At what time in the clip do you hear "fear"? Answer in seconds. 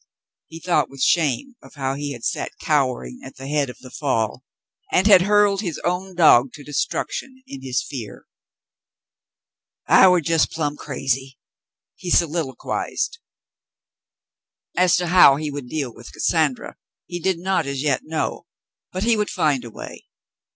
7.83-8.25